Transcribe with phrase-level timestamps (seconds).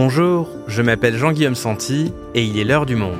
[0.00, 3.18] Bonjour, je m'appelle Jean-Guillaume Santi et il est l'heure du monde.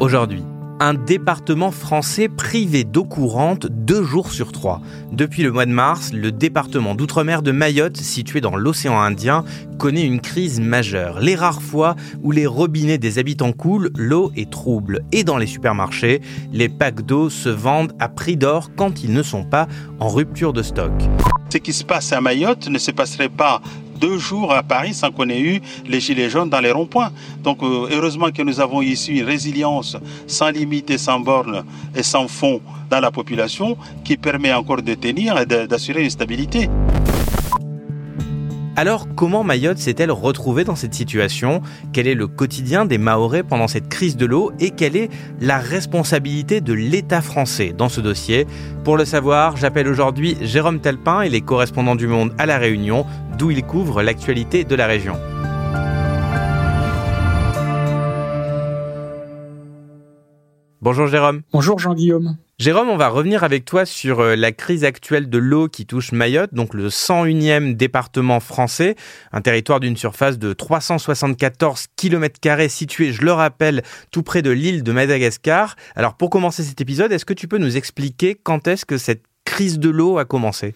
[0.00, 0.42] Aujourd'hui,
[0.80, 4.80] un département français privé d'eau courante deux jours sur trois.
[5.12, 9.44] Depuis le mois de mars, le département d'outre-mer de Mayotte, situé dans l'océan Indien,
[9.78, 11.20] connaît une crise majeure.
[11.20, 15.02] Les rares fois où les robinets des habitants coulent, l'eau est trouble.
[15.12, 19.22] Et dans les supermarchés, les packs d'eau se vendent à prix d'or quand ils ne
[19.22, 20.92] sont pas en rupture de stock.
[21.52, 23.60] Ce qui se passe à Mayotte ne se passerait pas
[24.00, 27.12] deux jours à Paris sans qu'on ait eu les gilets jaunes dans les ronds-points.
[27.42, 29.96] Donc euh, heureusement que nous avons ici une résilience
[30.26, 31.64] sans limite et sans borne
[31.94, 36.68] et sans fond dans la population qui permet encore de tenir et d'assurer une stabilité.
[38.80, 41.60] Alors, comment Mayotte s'est-elle retrouvée dans cette situation?
[41.92, 45.58] Quel est le quotidien des Mahorais pendant cette crise de l'eau Et quelle est la
[45.58, 48.46] responsabilité de l'État français dans ce dossier?
[48.82, 53.04] Pour le savoir, j'appelle aujourd'hui Jérôme Talpin, et les correspondants du Monde à La Réunion,
[53.36, 55.18] d'où il couvre l'actualité de la région.
[60.80, 61.42] Bonjour Jérôme.
[61.52, 62.38] Bonjour Jean-Guillaume.
[62.60, 66.12] Jérôme, on va revenir avec toi sur euh, la crise actuelle de l'eau qui touche
[66.12, 68.96] Mayotte, donc le 101e département français,
[69.32, 74.82] un territoire d'une surface de 374 km situé, je le rappelle, tout près de l'île
[74.82, 75.74] de Madagascar.
[75.96, 79.22] Alors pour commencer cet épisode, est-ce que tu peux nous expliquer quand est-ce que cette
[79.46, 80.74] crise de l'eau a commencé?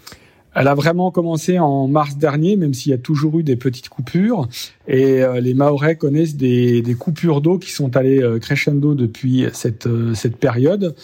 [0.54, 3.90] Elle a vraiment commencé en mars dernier, même s'il y a toujours eu des petites
[3.90, 4.48] coupures.
[4.88, 9.86] Et euh, les Maorais connaissent des, coupures d'eau qui sont allées euh, crescendo depuis cette,
[10.14, 10.94] cette période.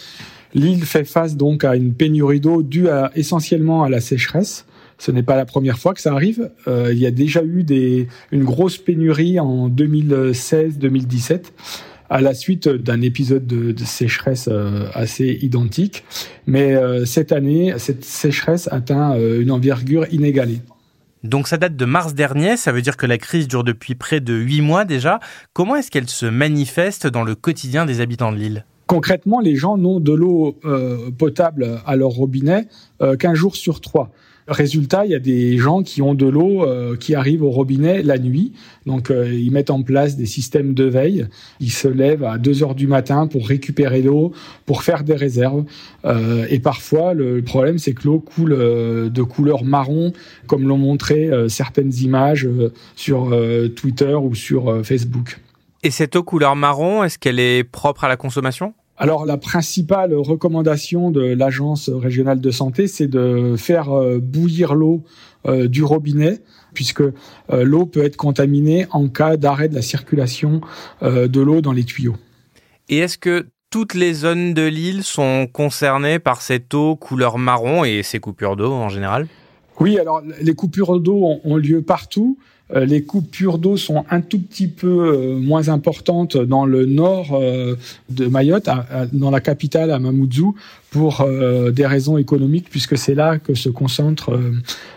[0.55, 4.67] L'île fait face donc à une pénurie d'eau due essentiellement à la sécheresse.
[5.01, 6.51] Ce n'est pas la première fois que ça arrive.
[6.69, 7.65] Euh, il y a déjà eu
[8.33, 11.45] une grosse pénurie en 2016-2017
[12.11, 16.05] à la suite d'un épisode de, sécheresse euh, assez identique.
[16.47, 20.61] Mais euh, cette année, cette sécheresse atteint une envergure inégalée.
[21.25, 24.21] Donc ça date de mars dernier, ça veut dire que la crise dure depuis près
[24.21, 25.21] de huit mois déjà.
[25.55, 28.65] Comment est-ce qu'elle se manifeste dans le quotidien des habitants de l'île?
[28.91, 32.67] Concrètement, les gens n'ont de l'eau euh, potable à leur robinet
[33.01, 34.11] euh, qu'un jour sur trois.
[34.49, 38.03] Résultat, il y a des gens qui ont de l'eau euh, qui arrive au robinet
[38.03, 38.53] la nuit.
[38.87, 41.29] Donc, ils mettent en place des systèmes de veille.
[41.61, 44.33] Ils se lèvent à 2 heures du matin pour récupérer l'eau,
[44.67, 45.67] pour faire des réserves.
[46.05, 50.13] et parfois, le problème, c'est que l'eau coule de couleur marron,
[50.49, 52.49] comme l'ont montré certaines images
[52.97, 53.33] sur
[53.77, 55.39] Twitter ou sur Facebook.
[55.85, 58.75] Et cette eau couleur marron, est-ce qu'elle est propre à la consommation?
[59.01, 65.03] Alors la principale recommandation de l'agence régionale de santé, c'est de faire euh, bouillir l'eau
[65.47, 66.41] euh, du robinet,
[66.75, 67.13] puisque euh,
[67.49, 70.61] l'eau peut être contaminée en cas d'arrêt de la circulation
[71.03, 72.17] de l'eau dans les tuyaux.
[72.91, 77.85] Et est-ce que toutes les zones de l'île sont concernées par cette eau couleur marron
[77.85, 79.29] et ces coupures d'eau en général?
[79.79, 82.37] Oui, alors les coupures d'eau ont lieu partout.
[82.75, 87.31] Euh, les coupures d'eau sont un tout petit peu euh, moins importantes dans le nord
[87.33, 87.75] euh,
[88.11, 88.69] de Mayotte,
[89.13, 90.55] dans la capitale à Mamoudzou,
[90.91, 91.25] pour
[91.73, 94.41] des raisons économiques, puisque c'est là que se concentre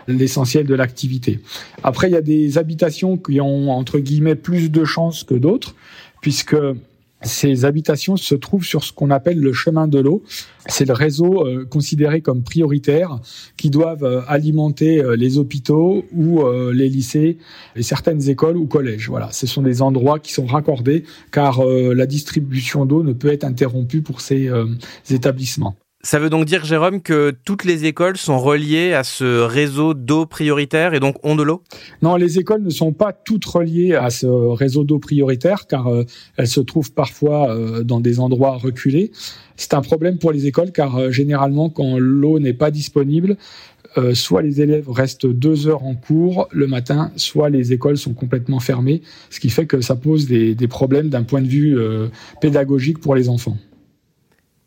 [0.08, 1.38] l'essentiel de l'activité.
[1.84, 5.76] Après, il y a des habitations qui ont, entre guillemets, plus de chances que d'autres,
[6.20, 6.56] puisque
[7.24, 10.22] ces habitations se trouvent sur ce qu'on appelle le chemin de l'eau.
[10.66, 13.18] C'est le réseau euh, considéré comme prioritaire
[13.56, 16.42] qui doivent euh, alimenter euh, les hôpitaux ou
[16.72, 17.38] les lycées
[17.76, 19.08] et certaines écoles ou collèges.
[19.08, 23.44] Voilà, ce sont des endroits qui sont raccordés car la distribution d'eau ne peut être
[23.44, 24.50] interrompue pour ces
[25.10, 25.76] établissements.
[26.04, 30.26] Ça veut donc dire, Jérôme, que toutes les écoles sont reliées à ce réseau d'eau
[30.26, 31.62] prioritaire et donc ont de l'eau?
[32.02, 36.04] Non, les écoles ne sont pas toutes reliées à ce réseau d'eau prioritaire car euh,
[36.36, 39.12] elles se trouvent parfois euh, dans des endroits reculés.
[39.56, 43.38] C'est un problème pour les écoles car euh, généralement quand l'eau n'est pas disponible,
[44.12, 48.58] soit les élèves restent deux heures en cours le matin, soit les écoles sont complètement
[48.58, 51.78] fermées, ce qui fait que ça pose des, des problèmes d'un point de vue
[52.40, 53.56] pédagogique pour les enfants.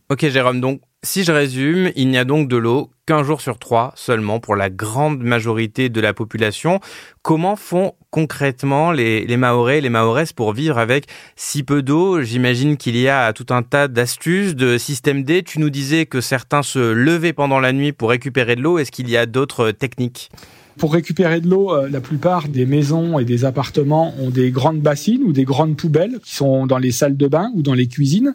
[0.09, 3.57] Ok Jérôme, donc si je résume, il n'y a donc de l'eau qu'un jour sur
[3.57, 6.81] trois seulement pour la grande majorité de la population.
[7.21, 11.05] Comment font concrètement les, les Mahorais, les Mahoraises pour vivre avec
[11.37, 12.21] si peu d'eau?
[12.21, 15.43] J'imagine qu'il y a tout un tas d'astuces, de systèmes D.
[15.43, 18.77] Tu nous disais que certains se levaient pendant la nuit pour récupérer de l'eau.
[18.77, 20.29] Est-ce qu'il y a d'autres techniques?
[20.77, 24.79] Pour récupérer de l'eau, euh, la plupart des maisons et des appartements ont des grandes
[24.79, 27.87] bassines ou des grandes poubelles qui sont dans les salles de bain ou dans les
[27.87, 28.33] cuisines.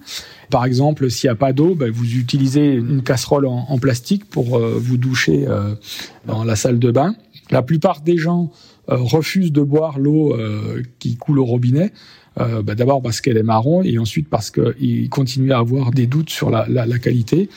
[0.51, 4.57] Par exemple, s'il n'y a pas d'eau, ben, vous utilisez une casserole en, plastique pour
[4.57, 5.75] euh, vous doucher euh,
[6.27, 7.15] dans la salle de bain.
[7.51, 8.51] La plupart des gens
[8.89, 10.37] refusent de boire l'eau
[10.99, 11.93] qui coule au robinet.
[12.37, 16.31] Bah, d'abord parce qu'elle est marron et ensuite parce qu'ils continuent à avoir des doutes
[16.31, 17.51] sur la, la qualité.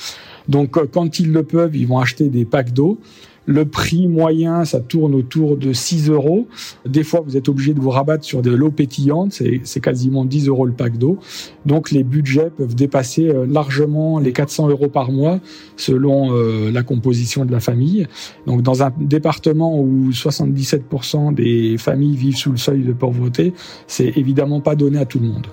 [0.50, 3.00] Donc quand ils le peuvent, ils vont acheter des packs d'eau.
[3.46, 6.48] Le prix moyen, ça tourne autour de 6 euros.
[6.86, 9.34] Des fois, vous êtes obligé de vous rabattre sur de l'eau pétillante.
[9.64, 11.20] C'est quasiment 10 euros le pack d'eau.
[11.66, 15.40] Donc, les budgets peuvent dépasser euh, largement les 400 euros par mois
[15.78, 18.08] selon euh, la composition de la famille.
[18.48, 23.54] Donc, dans un département où 77% des familles vivent sous le seuil de pauvreté,
[23.88, 25.48] c'est évidemment pas donné à tout le monde.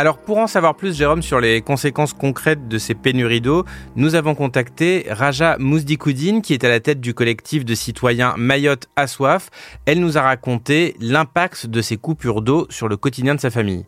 [0.00, 3.66] Alors pour en savoir plus, Jérôme, sur les conséquences concrètes de ces pénuries d'eau,
[3.96, 8.88] nous avons contacté Raja Mousdikoudine, qui est à la tête du collectif de citoyens Mayotte
[8.96, 9.50] à soif.
[9.84, 13.84] Elle nous a raconté l'impact de ces coupures d'eau sur le quotidien de sa famille.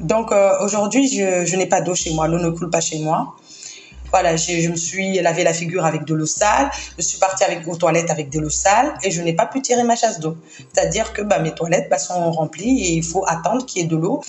[0.00, 3.36] Donc euh, aujourd'hui, je, n'ai pas d'eau chez moi, l'eau ne coule pas chez moi.
[4.10, 7.68] Voilà, je me suis lavé la figure avec de l'eau sale, je suis partie avec,
[7.68, 10.36] aux toilettes avec de l'eau sale et je n'ai pas pu tirer ma chasse d'eau.
[10.72, 13.88] C'est-à-dire que bah, mes toilettes bah, sont remplies et il faut attendre qu'il y ait
[13.88, 14.22] de l'eau.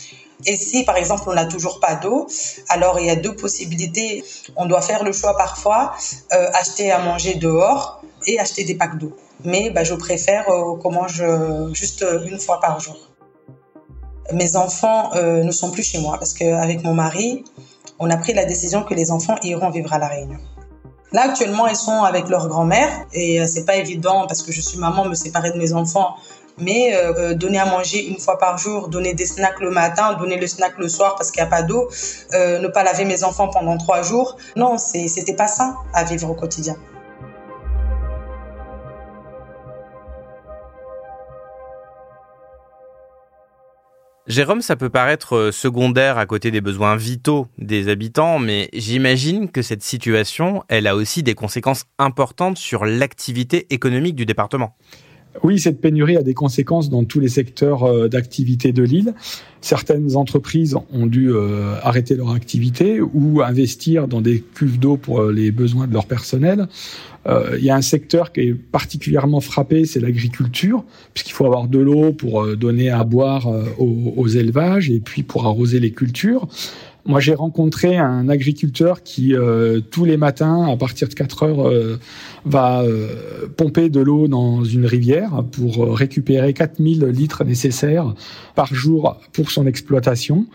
[0.45, 2.27] Et si, par exemple, on n'a toujours pas d'eau,
[2.69, 4.23] alors il y a deux possibilités.
[4.55, 5.93] On doit faire le choix parfois,
[6.33, 9.15] euh, acheter à manger dehors et acheter des packs d'eau.
[9.45, 12.97] Mais bah, je préfère euh, qu'on mange euh, juste une fois par jour.
[14.31, 17.43] Mes enfants ne sont plus chez moi parce qu'avec mon mari,
[17.99, 20.39] on a pris la décision que les enfants iront vivre à La Réunion.
[21.11, 24.79] Là, actuellement, ils sont avec leur grand-mère et c'est pas évident parce que je suis
[24.79, 26.15] maman, me séparer de mes enfants
[26.57, 30.13] mais euh, euh, donner à manger une fois par jour, donner des snacks le matin,
[30.13, 31.89] donner le snack le soir parce qu'il n'y a pas d'eau,
[32.33, 36.29] euh, ne pas laver mes enfants pendant trois jours, non, c'était pas ça à vivre
[36.29, 36.75] au quotidien.
[44.25, 49.61] Jérôme, ça peut paraître secondaire à côté des besoins vitaux des habitants, mais j'imagine que
[49.61, 54.77] cette situation, elle a aussi des conséquences importantes sur l'activité économique du département.
[55.41, 59.13] Oui, cette pénurie a des conséquences dans tous les secteurs euh, d'activité de l'île.
[59.61, 65.21] Certaines entreprises ont dû euh, arrêter leur activité ou investir dans des cuves d'eau pour
[65.21, 66.67] euh, les besoins de leur personnel.
[67.57, 70.83] Il y a un secteur qui est particulièrement frappé, c'est l'agriculture,
[71.13, 75.79] puisqu'il faut avoir de l'eau pour donner à boire aux, élevages et puis pour arroser
[75.79, 76.49] les cultures.
[77.05, 81.67] Moi, j'ai rencontré un agriculteur qui, euh, tous les matins, à partir de 4 heures,
[81.67, 81.99] euh,
[82.45, 88.13] va euh, pomper de l'eau dans une rivière pour récupérer 4000 litres nécessaires
[88.55, 90.45] par jour pour son exploitation.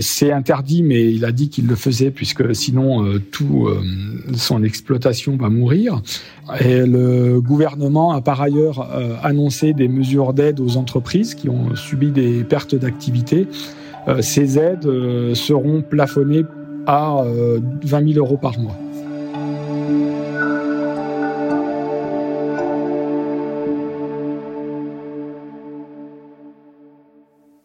[0.00, 3.68] c'est interdit, mais il a dit qu'il le faisait puisque sinon tout
[4.34, 6.00] son exploitation va mourir.
[6.60, 8.88] Et le gouvernement a par ailleurs
[9.24, 13.85] annoncé des mesures d'aide aux entreprises qui ont subi des pertes d'activité euh,
[14.20, 16.44] ces aides euh, seront plafonnées
[16.86, 18.76] à 20 euh, 000 euros par mois.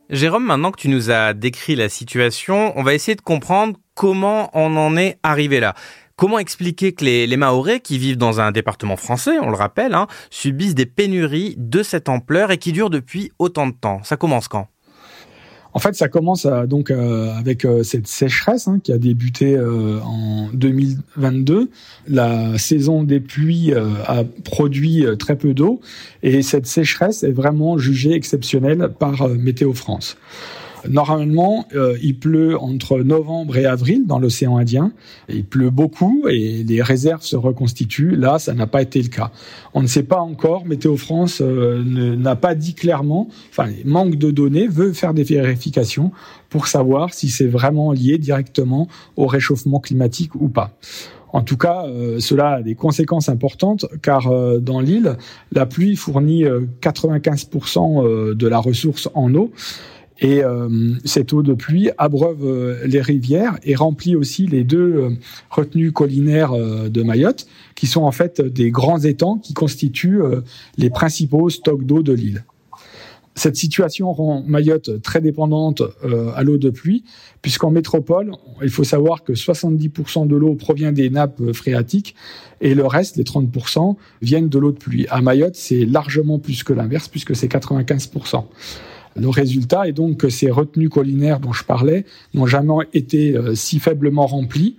[0.10, 4.50] Jérôme, maintenant que tu nous as décrit la situation, on va essayer de comprendre comment
[4.54, 5.74] on en est arrivé là.
[6.18, 10.08] Comment expliquer que les, les qui vivent dans un département français, on le rappelle, hein,
[10.30, 14.04] subissent des pénuries de cette ampleur et qui durent depuis autant de temps?
[14.04, 14.68] Ça commence quand?
[15.74, 20.00] En fait, ça commence donc euh, avec euh, cette sécheresse hein, qui a débuté euh,
[20.02, 21.70] en 2022.
[22.08, 25.82] La saison des pluies a produit très peu d'eau
[26.24, 30.18] et cette sécheresse est vraiment jugée exceptionnelle par Météo France.
[30.90, 34.92] Normalement, euh, il pleut entre novembre et avril dans l'océan Indien.
[35.30, 38.16] Il pleut beaucoup et les réserves se reconstituent.
[38.16, 39.32] Là, ça n'a pas été le cas.
[39.74, 40.66] On ne sait pas encore.
[40.66, 41.84] Météo France euh,
[42.16, 43.28] n'a pas dit clairement.
[43.50, 44.68] Enfin, manque de données.
[44.68, 46.12] Veut faire des vérifications
[46.50, 50.78] pour savoir si c'est vraiment lié directement au réchauffement climatique ou pas.
[51.34, 55.18] En tout cas, euh, cela a des conséquences importantes car dans l'île,
[55.52, 56.44] la pluie fournit
[56.82, 59.52] 95% de la ressource en eau.
[60.22, 60.70] Et euh,
[61.04, 65.10] cette eau de pluie abreuve euh, les rivières et remplit aussi les deux euh,
[65.50, 70.22] retenues collinaires de Mayotte, qui sont en fait des grands étangs qui constituent
[70.78, 72.46] les principaux stocks d'eau de l'île.
[73.34, 75.82] Cette situation rend Mayotte très dépendante
[76.36, 77.04] à l'eau de pluie,
[77.42, 82.16] puisqu'en métropole, il faut savoir que 70% de l'eau provient des nappes phréatiques
[82.60, 85.08] et le reste, les 30%, viennent de l'eau de pluie.
[85.10, 88.44] À Mayotte, c'est largement plus que l'inverse, puisque c'est 95%.
[89.16, 93.56] Le résultat est donc que ces retenues collinaires dont je parlais n'ont jamais été euh,
[93.56, 94.78] si faiblement remplies.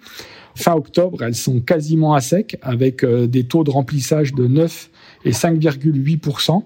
[0.54, 4.90] Fin octobre, elles sont quasiment à sec, avec euh, des taux de remplissage de 9
[5.24, 6.62] et 5,8%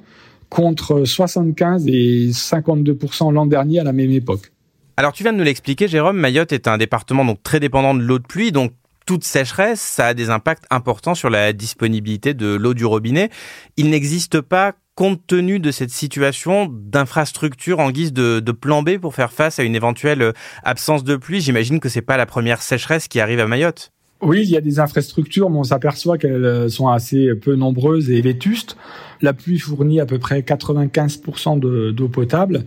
[0.49, 4.53] contre 75 et 52% l'an dernier à la même époque.
[4.97, 8.01] Alors tu viens de nous l'expliquer, Jérôme, Mayotte est un département donc très dépendant de
[8.01, 8.73] l'eau de pluie, donc
[9.05, 13.31] toute sécheresse, ça a des impacts importants sur la disponibilité de l'eau du robinet.
[13.77, 19.15] Il n'existe pas, compte tenu de cette situation, d'infrastructures en guise de, plan B pour
[19.15, 20.33] faire face à une éventuelle
[20.65, 21.43] absence de pluie.
[21.43, 23.93] J'imagine que c'est pas la première sécheresse qui arrive à Mayotte.
[24.23, 28.23] Oui, il y a des infrastructures, mais on s'aperçoit qu'elles sont assez peu nombreuses et
[28.23, 28.79] vétustes.
[29.21, 32.65] La pluie fournit à peu près 95% d'eau potable.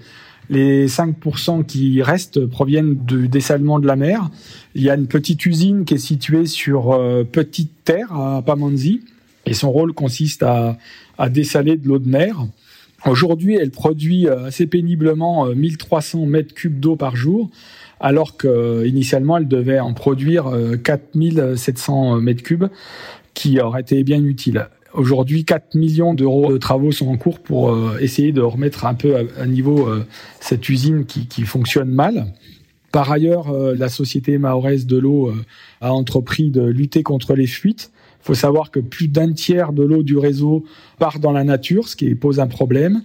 [0.51, 4.29] Les 5% qui restent proviennent du dessalement de la mer.
[4.75, 9.01] Il y a une petite usine qui est située sur euh, Petite Terre à Pamanzi
[9.45, 10.77] et son rôle consiste à,
[11.19, 12.47] à dessaler de l'eau de mer.
[13.05, 17.51] Aujourd'hui, elle produit euh, assez péniblement 1300 euh, mètres cubes d'eau par jour,
[17.99, 20.51] alors qu'initialement, elle devait en produire
[20.83, 22.65] 4700 mètres cubes,
[23.33, 24.67] qui auraient été bien utiles.
[24.93, 28.95] Aujourd'hui, 4 millions d'euros de travaux sont en cours pour euh, essayer de remettre un
[28.95, 30.03] peu à, niveau euh,
[30.39, 32.33] cette usine qui, qui, fonctionne mal.
[32.91, 35.31] Par ailleurs, euh, la société mahoraise de l'eau
[35.79, 37.91] a entrepris de lutter contre les fuites.
[38.21, 40.65] Il faut savoir que plus d'un tiers de l'eau du réseau
[40.97, 43.01] part dans la nature, ce qui pose un problème.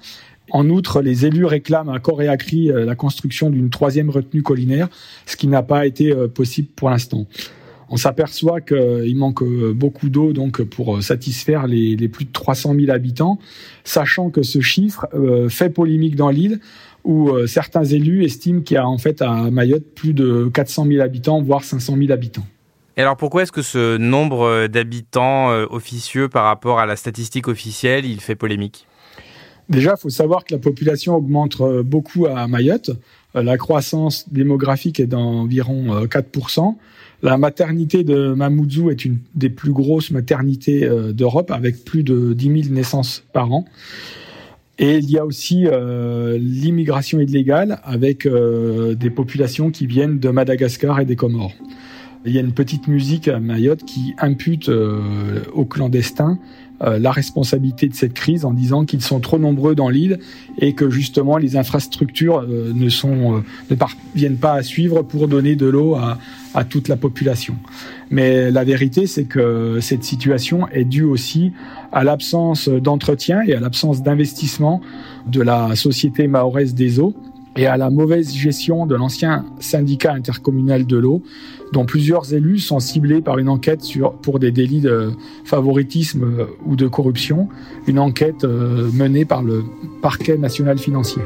[0.50, 4.42] En outre, les élus réclament à corps et à cri la construction d'une troisième retenue
[4.42, 4.88] collinaire,
[5.24, 7.26] ce qui n'a pas été possible pour l'instant
[7.94, 12.74] on s'aperçoit qu'il manque euh, beaucoup d'eau donc pour euh, satisfaire les, plus de 300
[12.78, 13.38] 000 habitants,
[13.84, 16.60] sachant que ce chiffre euh, fait polémique dans l'île
[17.04, 21.02] où certains élus estiment qu'il y a en fait à Mayotte plus de 400 000
[21.02, 22.46] habitants, voire 500 000 habitants.
[22.96, 28.04] Et alors pourquoi est-ce que ce nombre d'habitants officieux par rapport à la statistique officielle,
[28.04, 28.86] il fait polémique?
[29.68, 32.90] Déjà, il faut savoir que la population augmente beaucoup à Mayotte.
[33.34, 36.76] La croissance démographique est d'environ 4%.
[37.24, 42.34] La maternité de Mamoudzou est une des plus grosses maternités euh, d'Europe, avec plus de
[42.34, 43.64] 10 000 naissances par an.
[44.78, 50.28] Et il y a aussi euh, l'immigration illégale avec euh, des populations qui viennent de
[50.28, 51.54] Madagascar et des Comores.
[52.26, 56.38] Il y a une petite musique à Mayotte qui impute aux clandestins
[56.82, 60.18] euh, la responsabilité de cette crise en disant qu'ils sont trop nombreux dans l'île
[60.58, 63.40] et que justement les infrastructures euh, ne sont euh,
[63.70, 66.18] ne parviennent pas à suivre pour donner de l'eau à,
[66.52, 67.54] à toute la population.
[68.10, 71.52] Mais la vérité, c'est que cette situation est due aussi
[71.92, 74.80] à l'absence d'entretien et à l'absence d'investissement
[75.28, 77.14] de la société mahoraise des eaux
[77.56, 81.22] et à la mauvaise gestion de l'ancien syndicat intercommunal de l'eau,
[81.72, 85.12] dont plusieurs élus sont ciblés par une enquête sur, pour des délits de
[85.44, 87.48] favoritisme euh, ou de corruption,
[87.86, 89.64] une enquête euh, menée par le
[90.02, 91.22] parquet national financier.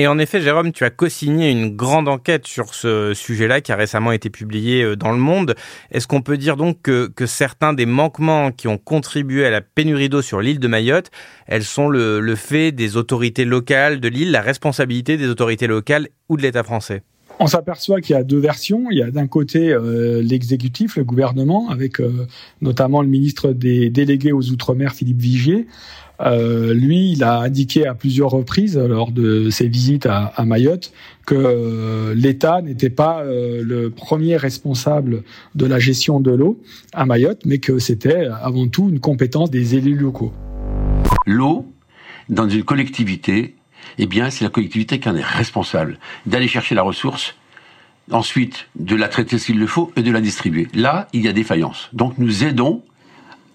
[0.00, 3.76] Et en effet, Jérôme, tu as co-signé une grande enquête sur ce sujet-là qui a
[3.76, 5.56] récemment été publiée euh, dans Le Monde.
[5.90, 10.08] Est-ce qu'on peut dire donc que, certains des manquements qui ont contribué à la pénurie
[10.08, 11.10] d'eau sur l'île de Mayotte,
[11.48, 16.08] elles sont le, le fait des autorités locales de l'île, la responsabilité des autorités locales
[16.28, 17.02] ou de l'État français?
[17.40, 18.86] On s'aperçoit qu'il y a deux versions.
[18.90, 22.26] Il y a d'un côté euh, l'exécutif, le gouvernement, avec euh,
[22.60, 25.66] notamment le ministre des délégués aux Outre-mer, Philippe Vigier,
[26.20, 30.92] euh, lui, il a indiqué à plusieurs reprises lors de ses visites à, Mayotte
[31.26, 35.22] que euh, l'État n'était pas euh, le premier responsable
[35.54, 36.60] de la gestion de l'eau
[36.92, 40.32] à Mayotte, mais que c'était avant tout une compétence des élus locaux.
[41.26, 41.66] L'eau,
[42.28, 43.54] dans une collectivité,
[43.98, 47.36] eh bien, c'est la collectivité qui en est responsable d'aller chercher la ressource,
[48.10, 50.68] ensuite de la traiter s'il le faut et de la distribuer.
[50.74, 51.90] Là, il y a défaillance.
[51.92, 52.82] Donc, nous aidons,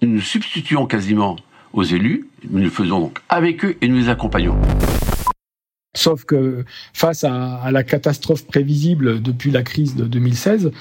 [0.02, 1.38] nous substituons quasiment
[1.74, 2.28] aux élus.
[2.50, 4.56] Nous le faisons donc avec eux et nous les accompagnons.
[5.96, 10.72] Sauf que face à, à, la catastrophe prévisible depuis la crise de 2016,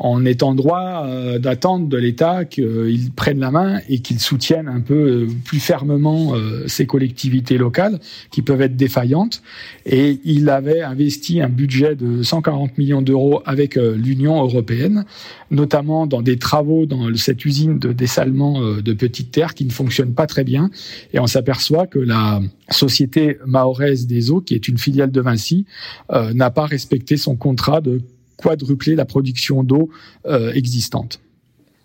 [0.00, 4.94] en droit euh, d'attendre de l'État qu'il prenne la main et qu'il soutienne un peu
[4.94, 9.42] euh, plus fermement euh, ces collectivités locales qui peuvent être défaillantes.
[9.84, 15.04] Et il avait investi un budget de 140 millions d'euros avec l'Union européenne,
[15.50, 20.14] notamment dans des travaux dans cette usine de dessalement de Petite Terre qui ne fonctionne
[20.14, 20.70] pas très bien.
[21.12, 22.40] Et on s'aperçoit que la
[22.70, 25.66] société mahoraise des eaux, qui est une filiale de Vinci,
[26.10, 28.00] n'a pas respecté son contrat de
[28.40, 29.90] quadrupler la production d'eau
[30.26, 31.20] euh, existante.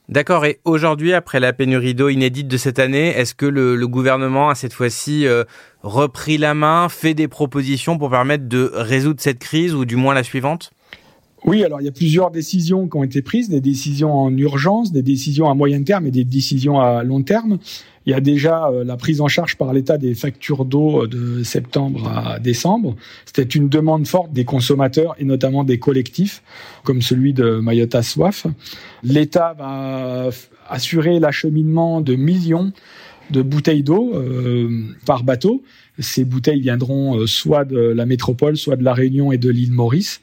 [0.08, 0.46] D'accord.
[0.46, 4.56] Et aujourd'hui, après la pénurie d'eau inédite de cette année, est-ce que le, gouvernement a
[4.56, 5.44] cette fois-ci euh,
[5.82, 10.14] repris la main, fait des propositions pour permettre de résoudre cette crise ou du moins
[10.14, 10.72] la suivante?
[11.46, 14.92] Oui, alors il y a plusieurs décisions qui ont été prises, des décisions en urgence,
[14.92, 17.60] des décisions à moyen terme et des décisions à long terme.
[18.08, 21.08] Il y a déjà euh, la prise en charge par l'État des factures d'eau euh,
[21.08, 22.96] de septembre à décembre.
[23.26, 26.42] C'était une demande forte des consommateurs et notamment des collectifs,
[26.84, 28.48] comme celui de Mayotte Soif.
[29.04, 30.30] L'État va
[30.68, 32.74] assurer l'acheminement de millions
[33.30, 34.14] de bouteilles d'eau
[35.06, 35.64] par bateau.
[35.98, 40.22] Ces bouteilles viendront soit de la métropole, soit de la Réunion et de l'île Maurice.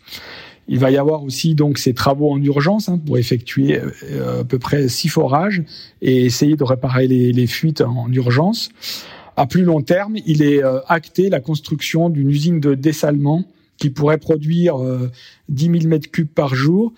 [0.69, 4.59] Il va y avoir aussi donc ces travaux en urgence hein, pour effectuer à peu
[4.59, 5.62] près six forages
[6.00, 8.71] et essayer de réparer les, les fuites en urgence.
[9.37, 13.45] À plus long terme, il est acté la construction d'une usine de dessalement
[13.78, 14.76] qui pourrait produire
[15.49, 16.92] 10 000 mètres cubes par jour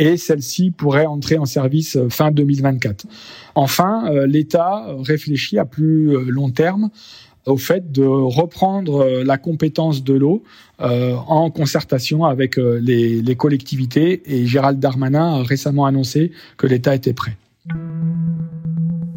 [0.00, 3.06] et celle-ci pourrait entrer en service euh, fin 2024.
[3.54, 6.90] Enfin, euh, l'État réfléchit à plus euh, long terme
[7.46, 10.42] au fait de reprendre la compétence de l'eau
[10.78, 17.12] en concertation avec les, les collectivités et Gérald Darmanin a récemment annoncé que l'État était
[17.12, 17.36] prêt.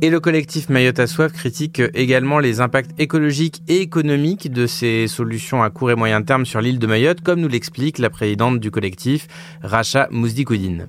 [0.03, 5.07] Et le collectif Mayotte à soif critique également les impacts écologiques et économiques de ces
[5.07, 8.59] solutions à court et moyen terme sur l'île de Mayotte, comme nous l'explique la présidente
[8.59, 9.27] du collectif,
[9.61, 10.87] Racha Mousdikoudine.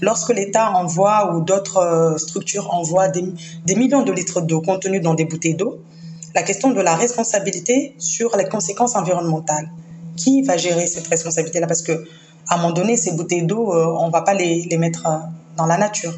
[0.00, 3.24] Lorsque l'État envoie ou d'autres euh, structures envoient des,
[3.64, 5.80] des millions de litres d'eau contenus dans des bouteilles d'eau,
[6.36, 9.68] la question de la responsabilité sur les conséquences environnementales.
[10.16, 11.66] Qui va gérer cette responsabilité-là?
[11.66, 12.04] Parce que
[12.48, 15.06] à un moment donné, ces bouteilles d'eau, euh, on ne va pas les, les mettre
[15.06, 15.16] euh,
[15.56, 16.14] dans la nature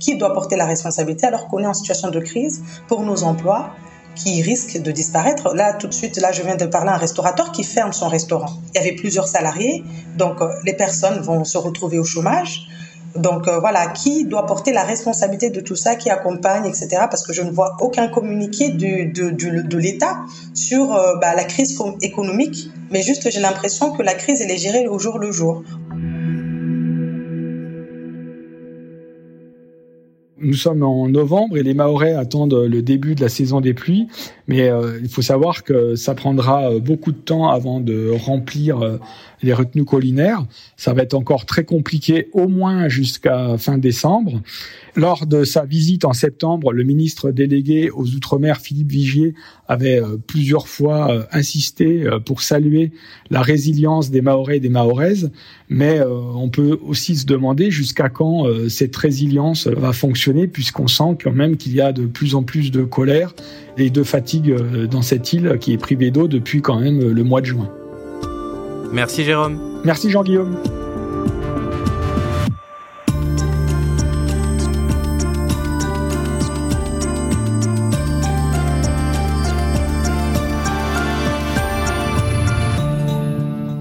[0.00, 3.70] qui doit porter la responsabilité alors qu'on est en situation de crise pour nos emplois
[4.16, 5.54] qui risquent de disparaître?
[5.54, 8.08] Là, tout de suite, là, je viens de parler à un restaurateur qui ferme son
[8.08, 8.52] restaurant.
[8.74, 9.84] Il y avait plusieurs salariés,
[10.16, 12.66] donc euh, les personnes vont se retrouver au chômage.
[13.16, 16.88] Donc euh, voilà, qui doit porter la responsabilité de tout ça, qui accompagne, etc.
[17.10, 20.20] Parce que je ne vois aucun communiqué du, de, de l'État
[20.54, 24.58] sur euh, bah, la crise économique, mais juste j'ai l'impression que la crise, elle est
[24.58, 25.62] gérée au jour le jour.
[30.42, 34.06] Nous sommes en novembre et les Mahorais attendent le début de la saison des pluies,
[34.48, 38.80] mais euh, il faut savoir que ça prendra euh, beaucoup de temps avant de remplir
[38.80, 38.98] euh,
[39.42, 40.46] les retenues collinaires.
[40.78, 44.40] Ça va être encore très compliqué, au moins jusqu'à fin décembre.
[44.96, 49.34] Lors de sa visite en septembre, le ministre délégué aux Outre-mer, Philippe Vigier,
[49.68, 52.90] avait plusieurs fois insisté pour saluer
[53.30, 55.30] la résilience des Mahorais et des Mahoraises,
[55.70, 61.32] mais on peut aussi se demander jusqu'à quand cette résilience va fonctionner, puisqu'on sent quand
[61.32, 63.34] même qu'il y a de plus en plus de colère
[63.78, 64.54] et de fatigue
[64.90, 67.70] dans cette île qui est privée d'eau depuis quand même le mois de juin.
[68.92, 69.58] Merci Jérôme.
[69.84, 70.56] Merci Jean-Guillaume.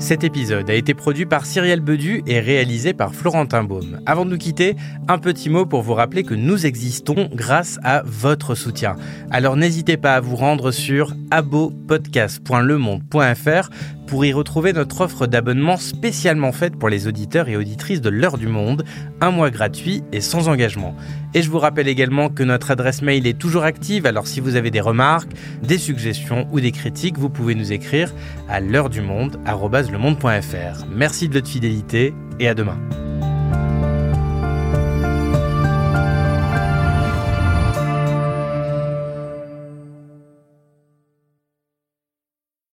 [0.09, 4.01] Cet épisode a été produit par Cyrielle Bedu et réalisé par Florentin Baume.
[4.07, 4.75] Avant de nous quitter,
[5.07, 8.95] un petit mot pour vous rappeler que nous existons grâce à votre soutien.
[9.29, 13.69] Alors n'hésitez pas à vous rendre sur abopodcast.lemonde.fr
[14.09, 18.39] pour y retrouver notre offre d'abonnement spécialement faite pour les auditeurs et auditrices de l'heure
[18.39, 18.83] du monde,
[19.21, 20.95] un mois gratuit et sans engagement.
[21.35, 24.55] Et je vous rappelle également que notre adresse mail est toujours active, alors si vous
[24.55, 28.11] avez des remarques, des suggestions ou des critiques, vous pouvez nous écrire
[28.49, 29.39] à l'heure du monde,
[30.91, 32.79] Merci de votre fidélité et à demain.